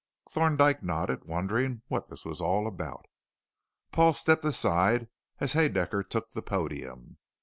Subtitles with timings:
[0.31, 3.05] Thorndyke nodded, wondering what this was all about.
[3.91, 7.19] Paul stepped aside as Haedaecker took the podium.